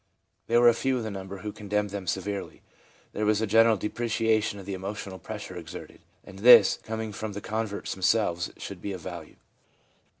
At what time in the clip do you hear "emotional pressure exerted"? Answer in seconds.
4.73-6.01